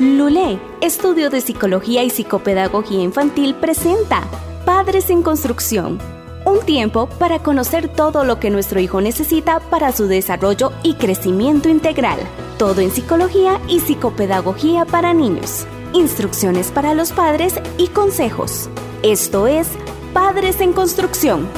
[0.00, 4.24] Lulé, Estudio de Psicología y Psicopedagogía Infantil, presenta
[4.64, 6.00] Padres en Construcción.
[6.44, 11.68] Un tiempo para conocer todo lo que nuestro hijo necesita para su desarrollo y crecimiento
[11.68, 12.18] integral.
[12.58, 15.64] Todo en psicología y psicopedagogía para niños.
[15.92, 18.68] Instrucciones para los padres y consejos.
[19.04, 19.68] Esto es
[20.12, 21.48] Padres en Construcción.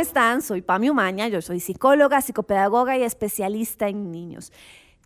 [0.00, 0.40] ¿Cómo están?
[0.40, 4.50] Soy Pami Umaña, yo soy psicóloga, psicopedagoga y especialista en niños.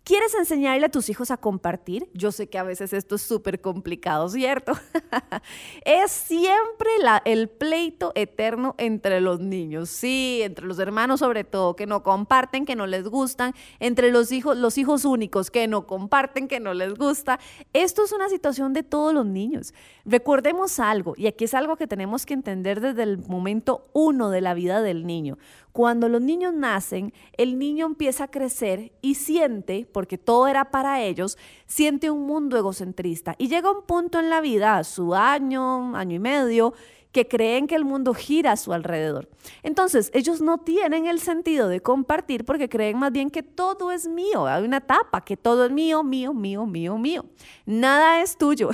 [0.05, 2.07] ¿Quieres enseñarle a tus hijos a compartir?
[2.13, 4.73] Yo sé que a veces esto es súper complicado, ¿cierto?
[5.83, 6.91] es siempre
[7.25, 12.67] el pleito eterno entre los niños, sí, entre los hermanos sobre todo, que no comparten,
[12.67, 16.75] que no les gustan, entre los hijos, los hijos únicos, que no comparten, que no
[16.75, 17.39] les gusta.
[17.73, 19.73] Esto es una situación de todos los niños.
[20.05, 24.41] Recordemos algo, y aquí es algo que tenemos que entender desde el momento uno de
[24.41, 25.39] la vida del niño.
[25.75, 31.01] Cuando los niños nacen, el niño empieza a crecer y siente, porque todo era para
[31.01, 33.33] ellos, siente un mundo egocentrista.
[33.37, 36.73] Y llega un punto en la vida, su año, año y medio,
[37.13, 39.29] que creen que el mundo gira a su alrededor.
[39.63, 44.05] Entonces, ellos no tienen el sentido de compartir porque creen más bien que todo es
[44.05, 44.47] mío.
[44.47, 47.23] Hay una etapa que todo es mío, mío, mío, mío, mío.
[47.65, 48.71] Nada es tuyo.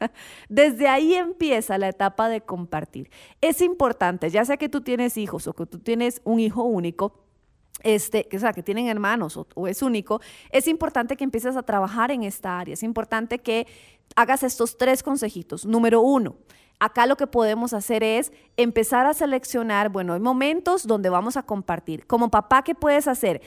[0.48, 3.10] Desde ahí empieza la etapa de compartir.
[3.40, 7.23] Es importante, ya sea que tú tienes hijos o que tú tienes un hijo único,
[7.84, 11.62] este, que, sea, que tienen hermanos o, o, es único, es importante que empieces a
[11.62, 12.74] trabajar en esta área.
[12.74, 13.68] Es importante que
[14.16, 15.64] hagas estos tres consejitos.
[15.64, 16.34] Número uno,
[16.80, 21.44] Acá lo que podemos hacer es empezar a seleccionar, bueno, hay momentos donde vamos a
[21.44, 22.06] compartir.
[22.06, 23.40] Como papá, ¿qué puedes hacer?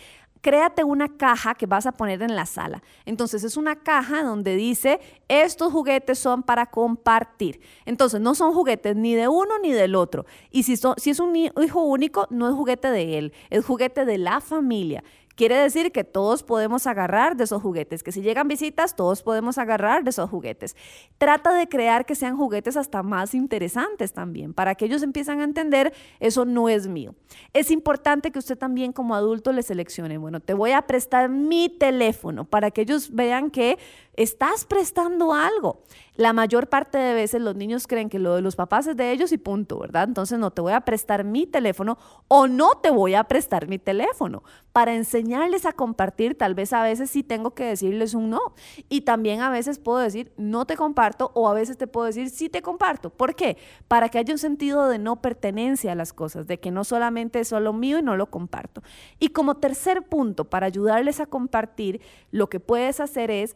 [0.48, 2.81] Créate una caja que vas a poner en la sala.
[3.06, 7.59] Entonces es una caja donde dice, estos juguetes son para compartir.
[7.86, 10.25] Entonces no son juguetes ni de uno ni del otro.
[10.50, 14.18] Y si, si es un hijo único, no es juguete de él, es juguete de
[14.20, 15.03] la familia.
[15.38, 19.59] Quiere decir que todos podemos agarrar de esos juguetes, que si llegan visitas, todos podemos
[19.59, 20.75] agarrar de esos juguetes.
[21.19, 25.44] Trata de crear que sean juguetes hasta más interesantes también, para que ellos empiezan a
[25.44, 27.13] entender, eso no es mío.
[27.53, 31.69] Es importante que usted también como adulto le seleccione, bueno, te voy a prestar mi
[31.69, 33.78] teléfono para que ellos vean que
[34.17, 35.83] estás prestando algo.
[36.16, 39.11] La mayor parte de veces los niños creen que lo de los papás es de
[39.11, 40.05] ellos y punto, ¿verdad?
[40.05, 43.77] Entonces no te voy a prestar mi teléfono o no te voy a prestar mi
[43.77, 44.44] teléfono.
[44.73, 48.41] Para enseñarles a compartir, tal vez a veces sí tengo que decirles un no.
[48.89, 52.31] Y también a veces puedo decir no te comparto o a veces te puedo decir
[52.31, 53.11] sí te comparto.
[53.11, 53.57] ¿Por qué?
[53.88, 57.41] Para que haya un sentido de no pertenencia a las cosas, de que no solamente
[57.41, 58.81] es solo mío y no lo comparto.
[59.19, 62.01] Y como tercer punto, para ayudarles a compartir,
[62.31, 63.56] lo que puedes hacer es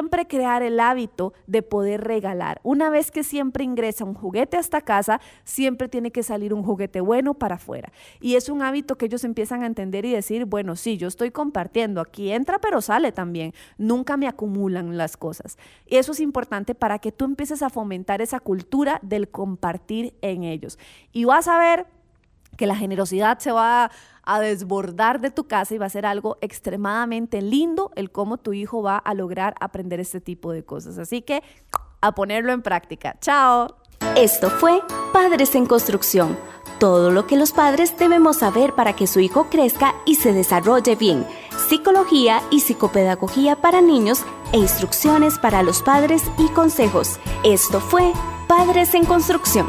[0.00, 2.58] siempre crear el hábito de poder regalar.
[2.62, 6.62] Una vez que siempre ingresa un juguete a esta casa, siempre tiene que salir un
[6.62, 7.92] juguete bueno para afuera.
[8.18, 11.30] Y es un hábito que ellos empiezan a entender y decir, bueno, sí, yo estoy
[11.30, 15.58] compartiendo, aquí entra pero sale también, nunca me acumulan las cosas.
[15.86, 20.44] Y eso es importante para que tú empieces a fomentar esa cultura del compartir en
[20.44, 20.78] ellos.
[21.12, 21.86] Y vas a ver
[22.60, 23.90] que la generosidad se va
[24.22, 28.52] a desbordar de tu casa y va a ser algo extremadamente lindo el cómo tu
[28.52, 30.98] hijo va a lograr aprender este tipo de cosas.
[30.98, 31.42] Así que
[32.02, 33.16] a ponerlo en práctica.
[33.22, 33.78] Chao.
[34.14, 36.36] Esto fue Padres en Construcción.
[36.78, 40.96] Todo lo que los padres debemos saber para que su hijo crezca y se desarrolle
[40.96, 41.26] bien.
[41.70, 44.22] Psicología y psicopedagogía para niños
[44.52, 47.18] e instrucciones para los padres y consejos.
[47.42, 48.12] Esto fue
[48.48, 49.66] Padres en Construcción.